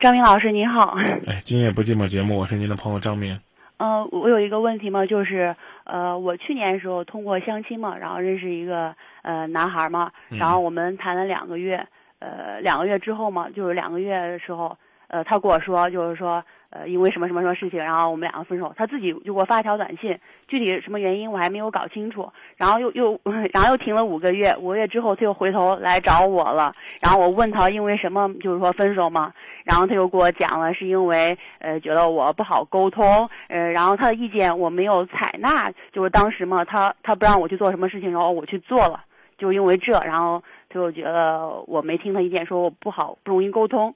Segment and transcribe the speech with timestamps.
[0.00, 0.96] 张明老师您好。
[1.26, 3.36] 哎，今夜不寂寞节目，我是您的朋友张明。
[3.78, 11.84] 呃，我有一个问题嘛，就是呃，我去年的时候通过相亲嘛，然后认识一个呃男孩嘛，然后我们谈了两个月，
[12.20, 14.76] 呃，两个月之后嘛，就是两个月的时候，
[15.08, 16.44] 呃，他跟我说，就是说。
[16.70, 18.74] 呃，因为什么什么什么事情，然后我们两个分手。
[18.76, 20.18] 他自己就给我发一条短信，
[20.48, 22.30] 具体什么原因我还没有搞清楚。
[22.58, 23.18] 然后又又，
[23.54, 26.74] 然后又停了五个月，五个月之后他又回头来找我了。
[27.00, 29.32] 然后我问他因为什么，就是说分手嘛。
[29.64, 39.04] 然后他又给我讲了，是因为呃觉得我不好沟通，呃，然后他的意见我没有采纳，就是当时嘛，他他不让我去做什么事情，然后我去做了，
[39.38, 43.94] 就因为这，然后他又觉得我没听他意见，说我不好不容易沟通。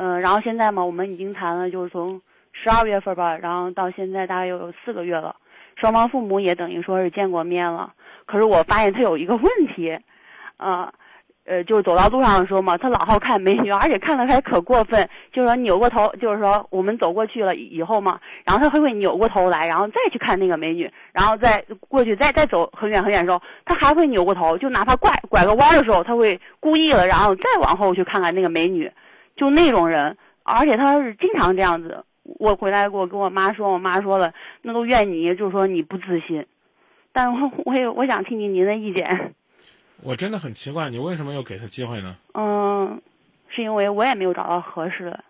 [0.00, 5.34] 嗯，然后现在嘛，我们已经谈了，就是从十二月份吧，然后到现在大概有四个月了，
[5.74, 7.92] 双方父母也等于说是见过面了。
[8.24, 9.98] 可是我发现他有一个问题，
[10.56, 10.92] 啊，
[11.46, 28.88] 呃，就是走到路上的时候嘛，他老好看美女，而且看的还可过分，就是说扭过头，就是说我们走过去了以后嘛，然后他还会扭过头来，然后再去看那个美女，然后再过去再再走很远很远的时候，他还会扭过头，就哪怕拐拐个弯的时候，他会故意了，然后再往后去看看那个美女。
[29.38, 32.04] 就那种人，而且他是经常这样子。
[32.24, 36.46] 我回来我跟我妈说，我妈说了，那都怨你，就是说你不自信。
[37.12, 39.34] 但我我也我想听听您的意见。
[40.02, 42.16] 我真的很奇怪，你为什么又给他机会呢？
[42.34, 43.00] 嗯，
[43.48, 45.24] 是因为我也没有找到合适的。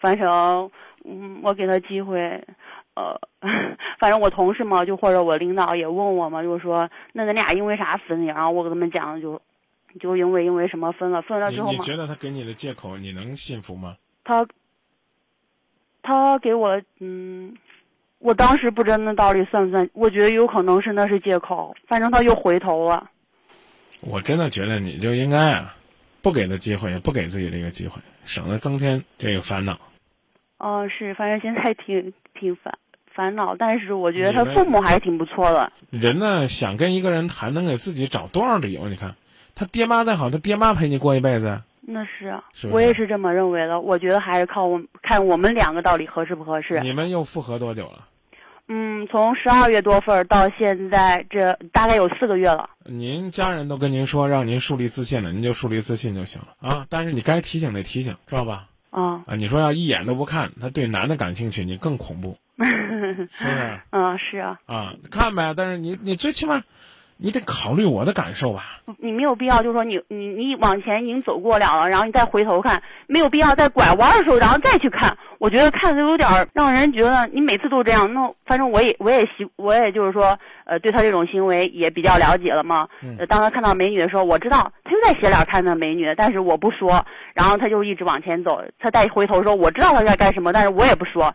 [0.00, 0.70] 反正，
[1.04, 2.42] 嗯，我给他机会，
[2.94, 3.20] 呃，
[4.00, 8.32] 反正我同事嘛，就或者我领导也问我嘛，就是说，那咱俩因为啥分的？
[8.32, 9.40] 然后我跟他们讲就。
[9.98, 11.78] 就因为因为什么分了分了之后嘛？
[11.78, 13.96] 你觉得他给你的借口你能信服吗？
[14.24, 14.46] 他，
[16.02, 17.56] 他给我嗯，
[18.18, 19.88] 我当时不知道那到底算不算？
[19.92, 21.74] 我觉得有可能是那是借口。
[21.86, 23.10] 反正他又回头了。
[24.00, 25.76] 我真的觉得你就应该啊，
[26.22, 29.78] 不给他机会，也不给自己这个机会，省得增添这个烦恼。
[30.58, 35.72] 哦，是，反正现在挺挺烦烦恼，但是我觉得他父母还是挺不错的。
[35.90, 38.88] 人呢，想跟一个人谈，能给自己找多少理由？
[38.88, 39.14] 你看。
[39.56, 41.60] 他爹妈再好，他爹妈陪你过一辈子。
[41.80, 42.36] 那是，
[42.70, 43.80] 我也是这么认为的。
[43.80, 46.78] 我觉得还是靠我看我们两个到底合适不合适。
[46.80, 48.06] 你们又复合多久了？
[48.68, 52.68] 嗯，从十二月多份到现在，这大概有四个月了。
[52.84, 56.86] 您家人都跟您说让您树立自信了，您就树立自信就行了啊。
[56.90, 58.66] 但是你该提醒得提醒，知道吧？
[58.90, 59.36] 啊啊！
[59.36, 63.80] 你说要一眼都不看，他对男的感兴趣，你更恐怖， 是不是？
[63.90, 64.58] 嗯，是啊。
[64.66, 66.62] 啊，看呗，但是你你最起码。
[67.18, 68.80] 你得考虑我的感受吧。
[68.98, 75.16] 你没有必要，就是说你你你往前已经走过了了，然后你再回头看，没有必要在拐弯的时候然后再去看。
[75.38, 78.12] 我觉得看的有点让人觉得你每次都这样。
[78.14, 82.88] 那反正我也我也习我也就是说，呃，对他这种行为也比较了解了嘛。
[83.18, 87.04] 呃，当他看到美女的时候，我知道他就在斜脸看那美女，但是我不说。
[87.34, 91.34] 然后他就一直往前走，他再回头说，我知道他在干什么，但是我也不说。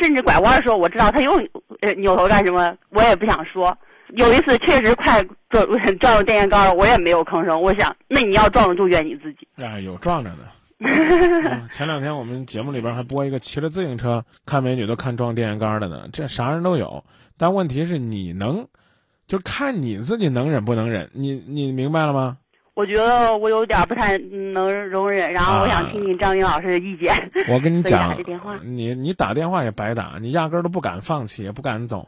[0.00, 1.32] 甚至拐弯的时候，我知道他又
[1.80, 3.76] 呃扭头干什么，我也不想说。
[4.14, 5.66] 有一次确实快撞
[5.98, 7.60] 撞入电线杆了，我也没有吭声。
[7.60, 9.46] 我想，那你要撞了就怨你自己。
[9.62, 10.38] 啊，有撞着的。
[11.70, 17.04] 前两天我们节目里边还播一个骑着自行车看美女都看撞电线杆的呢，这啥人都有。
[17.36, 18.66] 但问题是你能，
[19.26, 21.10] 就看你自己能忍不能忍。
[21.12, 22.38] 你你明白了吗？
[22.74, 27.12] 我觉得我有点不太能容忍，然后我想听听张云老师的意见。
[27.48, 28.16] 我跟你讲，
[28.62, 32.06] 你你打电话也白打，你压根都不敢放弃，也不敢走。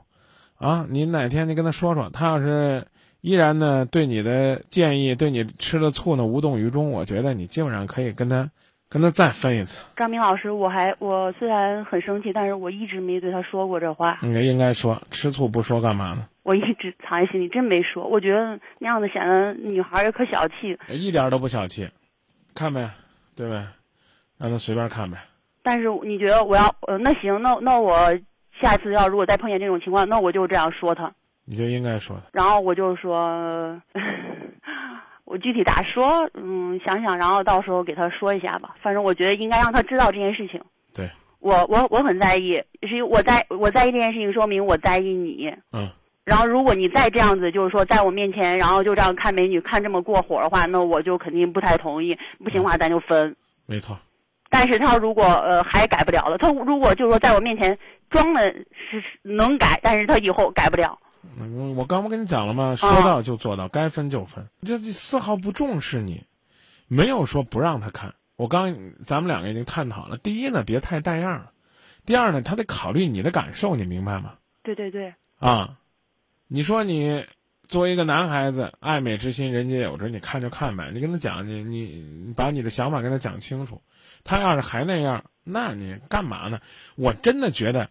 [0.60, 2.86] 啊，你哪天你跟他说说，他要是
[3.22, 8.50] 依然呢对你的建议，对你吃的醋呢无动于衷，我觉得你基本上可以跟他，
[8.90, 9.82] 跟他再分一次。
[9.96, 14.18] 张明老师，我还我虽然很生气，但是我一直没对他说过这话。
[14.20, 16.28] 你应该说，吃醋不说干嘛呢？
[16.42, 18.06] 我一直藏在心里，真没说。
[18.06, 20.78] 我觉得那样子显得女孩也可小气。
[20.90, 21.88] 一点都不小气，
[22.54, 22.90] 看呗，
[23.34, 23.66] 对呗，
[24.36, 25.16] 让他随便看呗。
[25.62, 28.12] 但是你觉得我要呃，那行，那那我。
[28.60, 31.12] 下次要如果再碰见这种情况，那我就这样说他。
[31.44, 32.22] 你就应该说他。
[32.32, 33.80] 然后我就说，
[35.24, 36.28] 我具体咋说？
[36.34, 38.76] 嗯，想想，然后到时候给他说一下吧。
[38.82, 40.60] 反正我觉得应该让他知道这件事情。
[40.94, 41.10] 对。
[41.40, 45.54] 我我我很在意，是因为我在我在意这件事情，说明我在意你。
[45.72, 45.88] 嗯。
[46.24, 52.16] 然后如果你再这样子，就是说在我面前，然后就这样看美女看这么过火的话，那我就肯定不太同意。
[52.44, 53.34] 不行的话，咱就分。
[53.66, 53.98] 没错。
[54.50, 57.78] 但是他如果呃还改不了了，他如果就是说在我面前
[58.10, 60.98] 装的是能改，但是他以后改不了。
[61.38, 62.74] 嗯，我刚不跟你讲了吗？
[62.76, 66.24] 说到就做到，该分就分，这丝毫不重视你，
[66.88, 68.14] 没有说不让他看。
[68.36, 68.74] 我刚
[69.04, 71.52] 咱们两个已经探讨了，第一呢别太带样了，
[72.04, 74.34] 第二呢他得考虑你的感受，你明白吗？
[74.62, 75.14] 对对对。
[75.38, 75.76] 啊，
[76.48, 77.24] 你说你
[77.70, 80.90] 作为一个男孩子，爱美之心人皆有之，你看就看呗。
[80.92, 83.80] 你跟他讲，你你把你的想法跟他讲清楚。
[84.24, 86.58] 他要是还那样，那你干嘛呢？
[86.96, 87.88] 我真的觉得，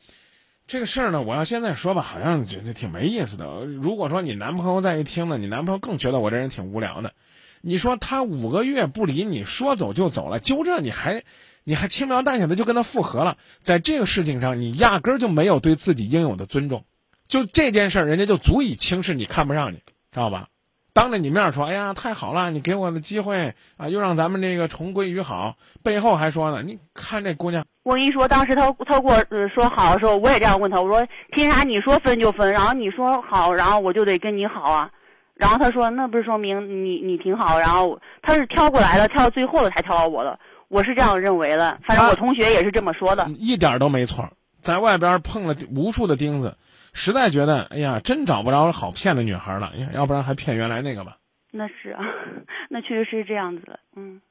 [0.67, 3.63] 这个事儿呢，我要现在说吧，好像觉得挺没意思的。
[3.63, 7.13] 如果说你男朋友再一听呢，你男朋友更觉得我这人挺无聊的。
[7.61, 11.23] 你说他五个月不理你，说走就走了，就这你还
[11.63, 16.83] 你还轻描淡写的就跟他复合了，在这个事情上，你压根儿就没有对自己应有的尊重。
[17.29, 19.77] 就这件事儿，人家就足以轻视你，看不上你，
[20.11, 20.47] 知道吧？
[20.91, 34.89] 当着你面说：“哎呀，太好了，你给我的机会啊，又让咱们这个重归于好。”背后还说呢：“你看这姑娘。”我跟你说，当时他他给我说好的时候，我也这样问他：“我说凭啥你说分就分，然后你说好，然后我就得跟你好啊？”
[35.37, 40.37] 然后他说：“那不是说明你你挺好？”然后他是挑过来的，挑到最后的才挑到我的，
[40.67, 41.79] 我是这样认为的。
[41.87, 44.27] 反正我同学也是这么说的，一点都没错。
[44.59, 46.57] 在外边碰了无数的钉子。
[46.93, 51.17] 实在觉得，哎呀，真找不着好骗的女孩了，要不然还骗原来那个吧？
[51.51, 52.03] 那是啊，
[52.69, 54.21] 那确实是这样子的，嗯，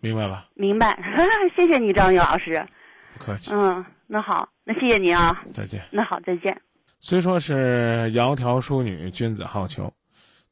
[0.00, 0.48] 明白吧？
[0.54, 0.98] 明白，
[1.56, 2.66] 谢谢你，张宇老师。
[3.14, 3.50] 不客气。
[3.52, 5.42] 嗯，那好，那谢谢您啊。
[5.52, 5.82] 再见。
[5.90, 6.60] 那好，再见。
[7.00, 9.90] 虽说是窈窕淑女，君子好逑，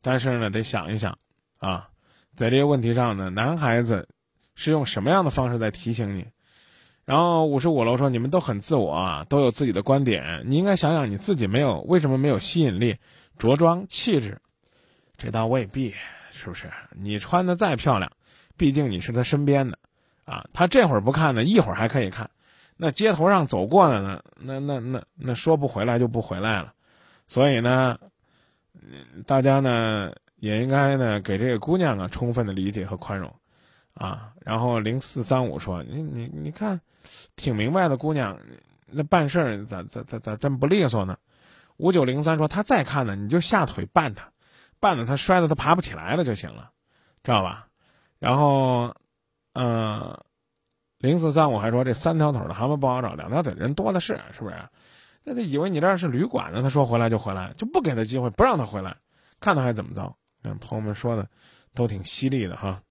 [0.03, 1.19] 但是呢，得想一想
[1.59, 1.89] 啊，
[2.35, 4.09] 在这个问题上呢，男孩子
[4.55, 6.27] 是用什么样的方式在提醒你？
[7.05, 10.45] 然后五十五楼说：“你们都很自我啊，都有自己的观点。
[10.47, 12.97] 你应该想想你自己没有为什么没有吸引力、
[13.37, 14.41] 着装、气质？
[15.19, 15.95] 这倒未必，
[16.33, 16.71] 是不是？
[16.91, 18.13] 你穿的再漂亮，
[18.57, 19.79] 毕竟你是他身边的，
[20.25, 22.31] 啊，他这会儿不看呢，一会儿还可以看。
[22.79, 26.73] 那街头上走过的呢，那那那那说不回来就不回来了。
[27.29, 27.99] 所以呢，
[29.27, 33.31] 大家呢也应该呢给这个姑娘啊充分的理解和宽容。”
[33.95, 36.81] 啊，然后零四三五说：“你你你看，
[37.37, 38.39] 挺明白的姑娘，
[38.87, 41.17] 那办事儿咋咋咋咋真不利索呢？”
[41.79, 44.31] 五九零三说：“他再看呢，你就下腿绊他，
[44.81, 46.71] 绊的他摔的他爬不起来了就行了，
[47.23, 47.69] 知道吧？”
[48.19, 48.95] 然后，
[49.53, 50.19] 嗯，
[50.99, 54.57] 零四三五还说：“这三条腿的蛤蟆不好找，两条腿人多的是，是不是？
[55.23, 56.63] 那他以为你这是旅馆呢？
[56.63, 58.97] 他说回来就回来，就不给他机会，不让他回来，
[59.41, 61.29] 看他还怎么着？”嗯，朋友们说的
[61.75, 62.83] 都挺犀利的哈。